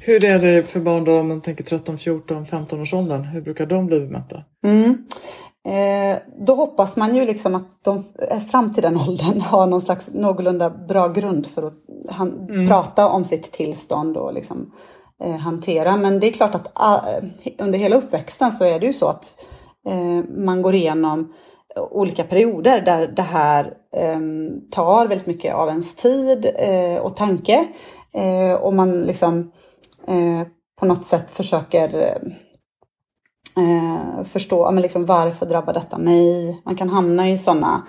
[0.00, 3.24] Hur är det för barn då om man tänker 13, 14, 15 års åldern?
[3.24, 4.42] Hur brukar de bli bemötta?
[4.64, 5.04] Mm.
[5.64, 8.04] Eh, då hoppas man ju liksom att de
[8.50, 11.74] fram till den åldern har någon slags någorlunda bra grund för att
[12.08, 12.68] han, mm.
[12.68, 14.72] prata om sitt tillstånd och liksom,
[15.24, 15.96] eh, hantera.
[15.96, 19.44] Men det är klart att uh, under hela uppväxten så är det ju så att
[19.88, 21.32] eh, man går igenom
[21.76, 27.68] olika perioder där det här ehm, tar väldigt mycket av ens tid eh, och tanke.
[28.14, 29.52] Eh, och man liksom
[30.06, 30.46] Eh,
[30.80, 32.18] på något sätt försöker
[33.56, 36.62] eh, förstå men liksom, varför drabbar detta mig.
[36.64, 37.86] Man kan hamna i sådana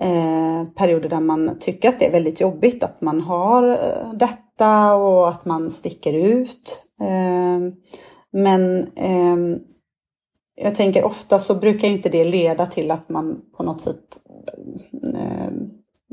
[0.00, 4.94] eh, perioder där man tycker att det är väldigt jobbigt att man har eh, detta
[4.94, 6.82] och att man sticker ut.
[7.00, 7.72] Eh,
[8.32, 9.36] men eh,
[10.54, 14.20] jag tänker ofta så brukar inte det leda till att man på något sätt
[15.14, 15.52] eh,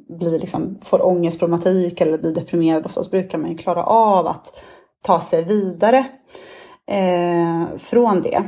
[0.10, 2.86] blir liksom, får ångestproblematik eller blir deprimerad.
[2.86, 4.52] Oftast brukar man ju klara av att
[5.02, 6.06] ta sig vidare
[6.92, 8.44] eh, från det.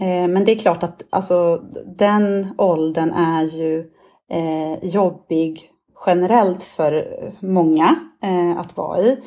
[0.00, 1.62] Eh, men det är klart att alltså,
[1.98, 3.90] den åldern är ju
[4.30, 5.70] eh, jobbig
[6.06, 7.04] generellt för
[7.40, 9.20] många eh, att vara i.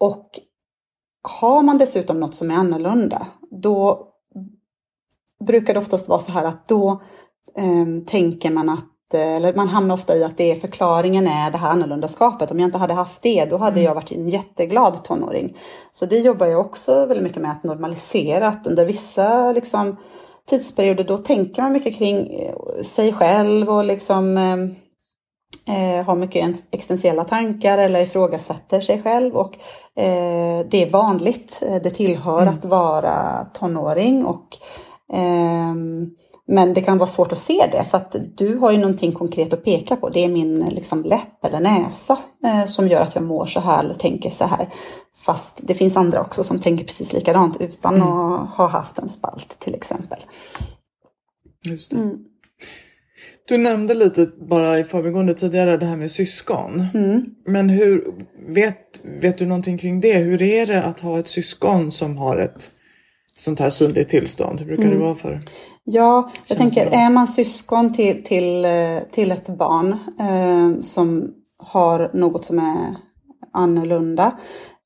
[0.00, 0.30] Och
[1.22, 4.06] har man dessutom något som är annorlunda, då
[5.46, 7.02] brukar det oftast vara så här att då
[7.56, 11.58] eh, tänker man att eller man hamnar ofta i att det är förklaringen är det
[11.58, 12.50] här annorlundaskapet.
[12.50, 13.84] Om jag inte hade haft det, då hade mm.
[13.84, 15.56] jag varit en jätteglad tonåring.
[15.92, 19.96] Så det jobbar jag också väldigt mycket med att normalisera, att under vissa liksom,
[20.50, 27.24] tidsperioder då tänker man mycket kring eh, sig själv och liksom eh, har mycket existentiella
[27.24, 29.34] tankar eller ifrågasätter sig själv.
[29.36, 29.58] Och
[30.02, 32.54] eh, det är vanligt, eh, det tillhör mm.
[32.54, 34.24] att vara tonåring.
[34.24, 34.46] Och,
[35.12, 35.74] eh,
[36.50, 39.52] men det kan vara svårt att se det för att du har ju någonting konkret
[39.52, 40.08] att peka på.
[40.08, 43.84] Det är min liksom, läpp eller näsa eh, som gör att jag mår så här
[43.84, 44.68] eller tänker så här.
[45.16, 48.08] Fast det finns andra också som tänker precis likadant utan mm.
[48.08, 50.18] att ha haft en spalt till exempel.
[51.64, 51.92] Just.
[51.92, 52.18] Mm.
[53.48, 56.86] Du nämnde lite bara i förbigående tidigare det här med syskon.
[56.94, 57.24] Mm.
[57.46, 58.14] Men hur,
[58.48, 60.18] vet, vet du någonting kring det?
[60.18, 62.70] Hur är det att ha ett syskon som har ett
[63.40, 64.60] sånt här synligt tillstånd?
[64.60, 64.98] Hur brukar mm.
[64.98, 65.40] det vara för?
[65.84, 68.66] Ja, jag tänker är man syskon till, till,
[69.10, 72.96] till ett barn eh, som har något som är
[73.52, 74.38] annorlunda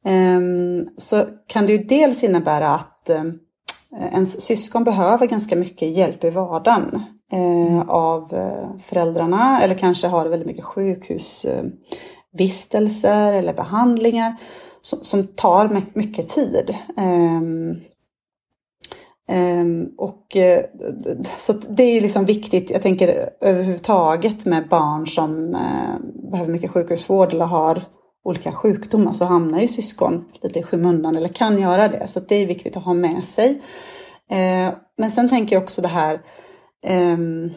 [0.07, 0.40] eh,
[0.97, 3.25] så kan det ju dels innebära att eh,
[4.12, 7.88] ens syskon behöver ganska mycket hjälp i vardagen eh, mm.
[7.88, 14.37] av eh, föräldrarna eller kanske har väldigt mycket sjukhusvistelser eller behandlingar
[14.83, 16.75] som, som tar mycket tid.
[19.29, 20.65] Ehm, och eh,
[21.37, 26.71] så det är ju liksom viktigt, jag tänker överhuvudtaget med barn som eh, behöver mycket
[26.71, 27.83] sjukhusvård eller har
[28.25, 32.07] olika sjukdomar så hamnar ju syskon lite i skymundan eller kan göra det.
[32.07, 33.63] Så det är viktigt att ha med sig.
[34.31, 36.21] Eh, men sen tänker jag också det här
[36.87, 37.51] ehm,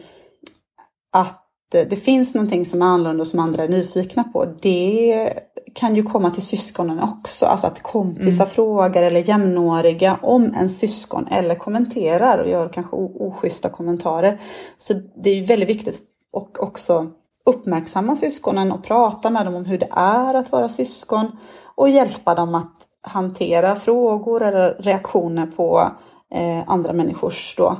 [1.12, 4.44] att det finns någonting som är annorlunda och som andra är nyfikna på.
[4.44, 5.32] Det
[5.78, 7.46] kan ju komma till syskonen också.
[7.46, 8.54] Alltså att kompisar mm.
[8.54, 14.40] frågar eller jämnåriga om en syskon eller kommenterar och gör kanske oschyssta kommentarer.
[14.76, 16.00] Så det är ju väldigt viktigt
[16.36, 17.06] att också
[17.46, 21.26] uppmärksamma syskonen och prata med dem om hur det är att vara syskon
[21.74, 25.90] och hjälpa dem att hantera frågor eller reaktioner på
[26.34, 27.76] eh, andra människors då,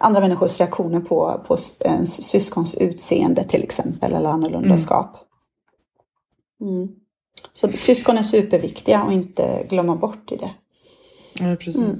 [0.00, 5.16] andra människors reaktioner på, på ens syskons utseende till exempel eller annorlundaskap.
[6.60, 6.74] Mm.
[6.74, 6.99] mm.
[7.52, 10.50] Så syskon är superviktiga och inte glömma bort i det.
[11.38, 11.76] Ja, precis.
[11.76, 11.98] Mm.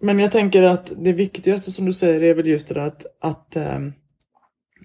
[0.00, 3.06] Men jag tänker att det viktigaste som du säger är väl just det där att,
[3.20, 3.92] att, ähm,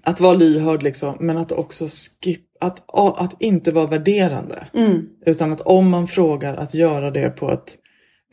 [0.03, 4.67] att vara lyhörd liksom, men att också skip, att, att inte vara värderande.
[4.73, 5.09] Mm.
[5.25, 7.77] Utan att om man frågar att göra det på ett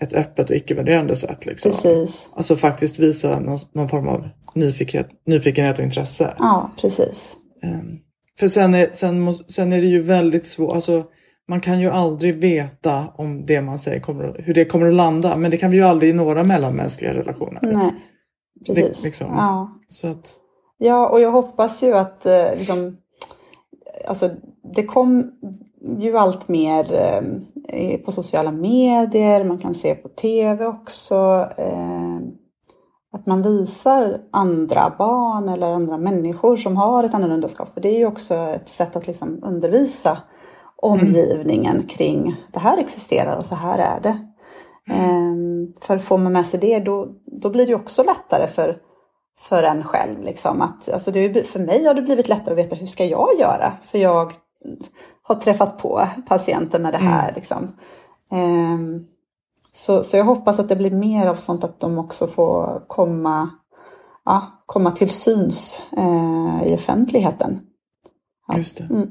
[0.01, 1.47] ett öppet och icke-värderande sätt.
[1.47, 1.71] Liksom.
[1.71, 2.31] Precis.
[2.35, 6.35] Alltså faktiskt visa någon, någon form av nyfikenhet, nyfikenhet och intresse.
[6.39, 7.37] Ja, precis.
[7.63, 7.99] Um,
[8.41, 11.05] för sen är, sen, sen är det ju väldigt svårt, alltså
[11.49, 15.37] man kan ju aldrig veta om det man säger kommer, hur det kommer att landa.
[15.37, 17.61] Men det kan vi ju aldrig i några mellanmänskliga relationer.
[17.63, 17.95] Nej,
[18.67, 19.05] precis.
[19.05, 19.27] Liksom.
[19.27, 19.79] ja.
[19.89, 20.35] Så att...
[20.79, 22.97] ja, och jag hoppas ju att eh, liksom,
[24.09, 24.31] alltså,
[24.75, 25.33] det kom
[25.99, 26.95] ju allt mer
[27.69, 31.49] eh, på sociala medier, man kan se på tv också.
[33.13, 37.75] Att man visar andra barn eller andra människor som har ett annorlundaskap.
[37.75, 40.19] För det är ju också ett sätt att liksom undervisa
[40.77, 41.87] omgivningen mm.
[41.87, 44.19] kring det här existerar och så här är det.
[44.91, 45.73] Mm.
[45.81, 48.79] För får man med sig det då, då blir det också lättare för,
[49.39, 50.23] för en själv.
[50.23, 50.63] Liksom.
[50.63, 53.73] Att, alltså det, för mig har det blivit lättare att veta hur ska jag göra?
[53.83, 54.33] För jag
[55.23, 57.29] har träffat på patienter med det här.
[57.29, 57.35] Mm.
[57.35, 57.77] Liksom.
[58.33, 59.07] Um,
[59.73, 63.51] så, så jag hoppas att det blir mer av sånt att de också får komma,
[64.25, 67.61] ja, komma till syns eh, i offentligheten.
[68.49, 68.57] Ja.
[68.57, 68.85] Just det.
[68.85, 69.09] Mm.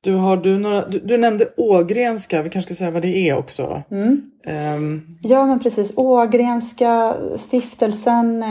[0.00, 3.38] Du, har du, några, du, du, nämnde Ågrenska, vi kanske ska säga vad det är
[3.38, 3.82] också.
[3.90, 4.30] Mm.
[4.76, 5.18] Um.
[5.22, 8.44] Ja men precis, Ågrenska stiftelsen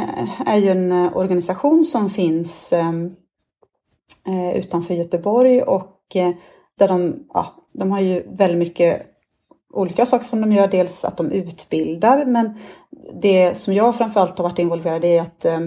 [0.45, 3.15] är ju en organisation som finns um,
[4.27, 6.31] eh, utanför Göteborg och eh,
[6.77, 9.16] där de, ja, de har ju väldigt mycket
[9.77, 10.67] olika saker som de gör.
[10.67, 12.53] Dels att de utbildar men
[13.21, 15.59] det som jag framförallt har varit involverad i är att eh,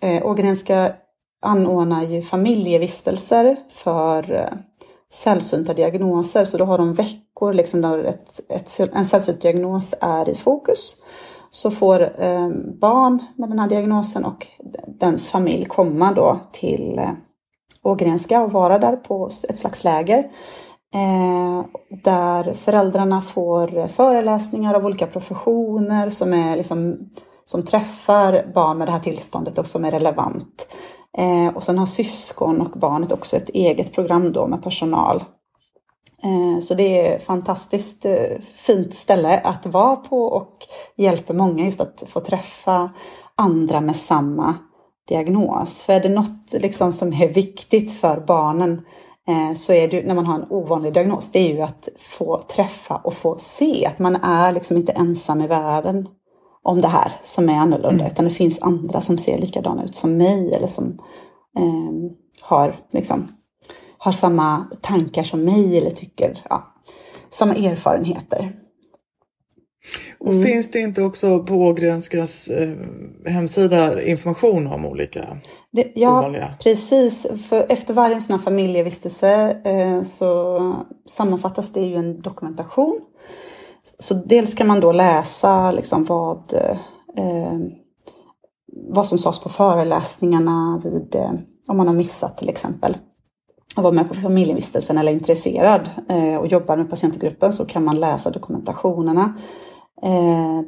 [0.00, 0.92] eh Ågrenska
[1.42, 4.58] anordnar ju familjevistelser för eh,
[5.12, 6.44] sällsynta diagnoser.
[6.44, 10.96] Så då har de veckor liksom där ett, ett, en sällsynt diagnos är i fokus.
[11.50, 12.48] Så får eh,
[12.80, 14.46] barn med den här diagnosen och
[15.00, 17.12] dens familj komma då till eh,
[17.82, 20.30] Ågrenska och vara där på ett slags läger.
[20.94, 21.64] Eh,
[22.02, 26.98] där föräldrarna får föreläsningar av olika professioner som, är liksom,
[27.44, 30.66] som träffar barn med det här tillståndet och som är relevant.
[31.18, 35.24] Eh, och sen har syskon och barnet också ett eget program då med personal.
[36.22, 40.56] Eh, så det är ett fantastiskt eh, fint ställe att vara på och
[40.96, 42.90] hjälper många just att få träffa
[43.36, 44.54] andra med samma
[45.08, 45.82] diagnos.
[45.82, 48.82] För är det något liksom som är viktigt för barnen eh,
[49.56, 52.96] så är det när man har en ovanlig diagnos, det är ju att få träffa
[52.96, 56.08] och få se att man är liksom inte ensam i världen
[56.62, 58.06] om det här som är annorlunda, mm.
[58.06, 60.98] utan det finns andra som ser likadana ut som mig eller som
[61.58, 62.10] eh,
[62.40, 63.28] har, liksom,
[63.98, 66.74] har samma tankar som mig eller tycker ja,
[67.30, 68.52] samma erfarenheter.
[70.18, 70.42] Och mm.
[70.42, 72.76] finns det inte också på Ågrenskas eh,
[73.26, 75.38] hemsida information om olika
[75.72, 76.54] det, Ja, ovanliga?
[76.62, 77.26] precis.
[77.48, 80.60] För efter varje sån här familjevistelse eh, så
[81.06, 83.00] sammanfattas det ju en dokumentation.
[83.98, 86.52] Så dels kan man då läsa liksom vad,
[87.16, 87.58] eh,
[88.86, 91.32] vad som sades på föreläsningarna vid, eh,
[91.68, 92.96] om man har missat till exempel
[93.76, 97.84] att vara med på familjevistelsen eller är intresserad eh, och jobbar med patientgruppen så kan
[97.84, 99.34] man läsa dokumentationerna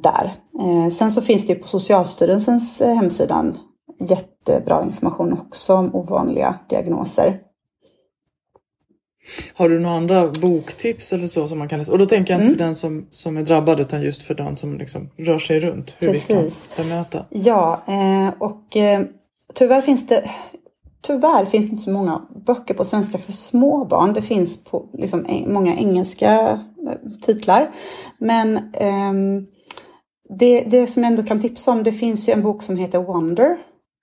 [0.03, 0.35] där.
[0.61, 3.45] Eh, sen så finns det på Socialstyrelsens eh, hemsida
[4.01, 7.41] jättebra information också om ovanliga diagnoser.
[9.55, 11.93] Har du några andra boktips eller så som man kan läsa?
[11.93, 12.59] Och då tänker jag inte mm.
[12.59, 15.95] för den som, som är drabbad utan just för den som liksom rör sig runt.
[15.99, 16.69] Hur Precis.
[16.71, 17.25] vi kan bemöta.
[17.31, 19.03] Ja, eh, och eh,
[19.55, 20.31] tyvärr finns det
[21.07, 24.13] Tyvärr finns det inte så många böcker på svenska för små barn.
[24.13, 26.59] Det finns på liksom, många engelska eh,
[27.23, 27.75] titlar.
[28.19, 29.47] Men um,
[30.39, 33.03] det, det som jag ändå kan tipsa om, det finns ju en bok som heter
[33.03, 33.57] Wonder.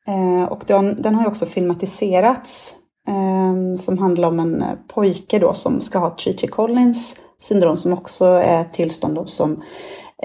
[0.09, 2.73] Uh, och den, den, har ju också filmatiserats.
[3.09, 7.93] Um, som handlar om en eh, pojke då som ska ha Treacher Collins syndrom som
[7.93, 9.63] också är ett tillstånd som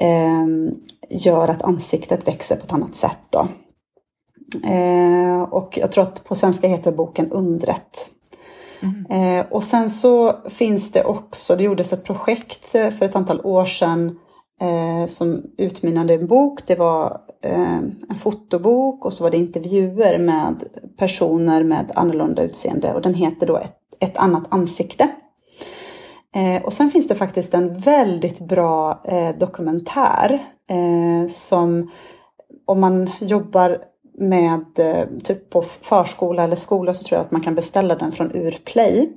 [0.03, 0.75] um,
[1.11, 3.19] gör att ansiktet växer på ett annat sätt.
[3.31, 3.49] Då.
[4.69, 8.11] Eh, och jag tror att på svenska heter boken Undret.
[8.81, 9.07] Mm.
[9.41, 13.41] Eh, och sen så finns det också, det gjordes ett projekt eh, för ett antal
[13.41, 14.19] år sedan
[14.61, 16.61] eh, som utmynnade en bok.
[16.67, 17.77] Det var eh,
[18.09, 20.63] en fotobok och så var det intervjuer med
[20.99, 25.09] personer med annorlunda utseende och den heter då Ett, ett annat ansikte.
[26.35, 31.91] Eh, och sen finns det faktiskt en väldigt bra eh, dokumentär eh, som
[32.67, 33.79] om man jobbar
[34.19, 38.13] med eh, typ på förskola eller skola så tror jag att man kan beställa den
[38.13, 39.13] från Urplay.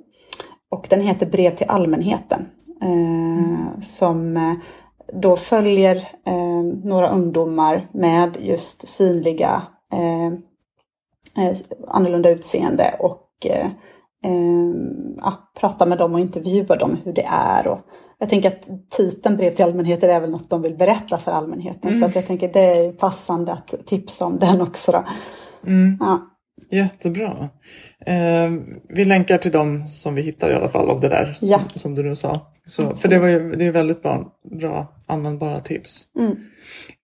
[0.72, 2.46] Och den heter Brev till allmänheten.
[2.82, 3.82] mm.
[3.82, 4.54] Som eh,
[5.14, 5.96] då följer
[6.26, 9.62] eh, några ungdomar med just synliga
[9.94, 10.34] eh,
[11.88, 13.68] annorlunda utseende och eh,
[15.18, 17.68] ja, pratar med dem och intervjuar dem hur det är.
[17.68, 17.80] Och
[18.20, 21.90] jag tänker att titeln Brev till allmänheten är väl något de vill berätta för allmänheten.
[21.90, 22.00] Mm.
[22.00, 24.92] Så att jag tänker det är passande att tipsa om den också.
[24.92, 25.06] Då.
[25.68, 25.98] Mm.
[26.00, 26.28] Ja.
[26.70, 27.50] Jättebra.
[28.06, 28.52] Eh,
[28.90, 31.62] vi länkar till dem som vi hittar i alla fall av det där som, ja.
[31.76, 32.54] som du nu sa.
[32.66, 36.06] Så, för det, var ju, det är väldigt bra, bra användbara tips.
[36.20, 36.36] Mm.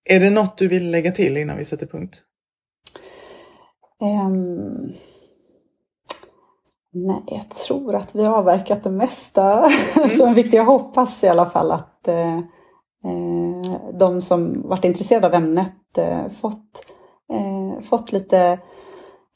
[0.10, 2.22] Är det något du vill lägga till innan vi sätter punkt?
[4.02, 4.94] Um,
[6.94, 10.10] Nej, jag tror att vi har avverkat det mesta mm.
[10.18, 10.54] som är viktigt.
[10.54, 16.30] Jag hoppas i alla fall att eh, eh, de som varit intresserade av ämnet eh,
[16.42, 16.86] fått,
[17.34, 18.60] eh, fått lite,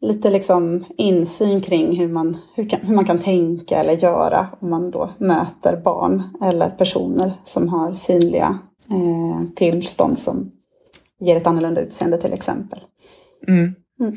[0.01, 4.69] lite liksom insyn kring hur man, hur, kan, hur man kan tänka eller göra om
[4.69, 10.51] man då möter barn eller personer som har synliga eh, tillstånd som
[11.19, 12.79] ger ett annorlunda utseende till exempel.
[13.47, 13.75] Mm.
[13.99, 14.15] Mm.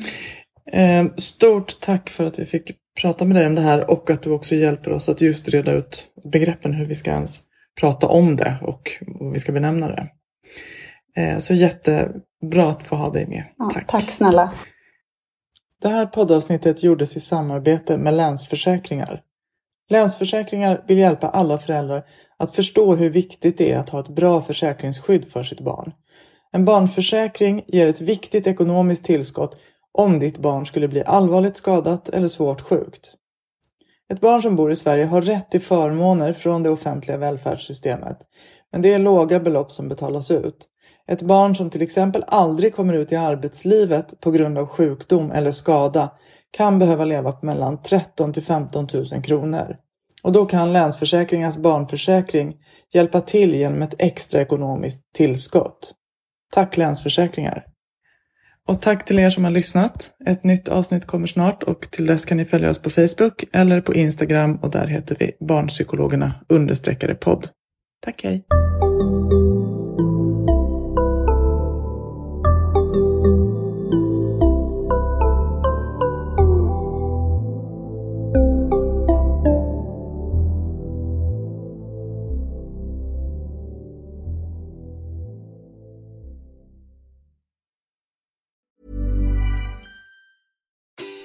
[0.72, 4.22] Eh, stort tack för att vi fick prata med dig om det här och att
[4.22, 7.42] du också hjälper oss att just reda ut begreppen hur vi ska ens
[7.80, 10.08] prata om det och vad vi ska benämna det.
[11.16, 13.44] Eh, så jättebra att få ha dig med.
[13.58, 13.86] Ja, tack.
[13.86, 14.52] tack snälla.
[15.82, 19.22] Det här poddavsnittet gjordes i samarbete med Länsförsäkringar.
[19.90, 22.02] Länsförsäkringar vill hjälpa alla föräldrar
[22.36, 25.92] att förstå hur viktigt det är att ha ett bra försäkringsskydd för sitt barn.
[26.52, 29.58] En barnförsäkring ger ett viktigt ekonomiskt tillskott
[29.98, 33.14] om ditt barn skulle bli allvarligt skadat eller svårt sjukt.
[34.12, 38.18] Ett barn som bor i Sverige har rätt till förmåner från det offentliga välfärdssystemet,
[38.72, 40.68] men det är låga belopp som betalas ut.
[41.08, 45.52] Ett barn som till exempel aldrig kommer ut i arbetslivet på grund av sjukdom eller
[45.52, 46.12] skada
[46.50, 49.76] kan behöva leva på mellan 13 till 15 000 kronor.
[50.22, 52.56] Och då kan Länsförsäkringars barnförsäkring
[52.92, 55.94] hjälpa till genom ett extra ekonomiskt tillskott.
[56.52, 57.73] Tack Länsförsäkringar!
[58.68, 60.12] Och tack till er som har lyssnat.
[60.26, 63.80] Ett nytt avsnitt kommer snart och till dess kan ni följa oss på Facebook eller
[63.80, 67.48] på Instagram och där heter vi Barnpsykologerna understreckare podd.
[68.04, 68.44] Tack, hej!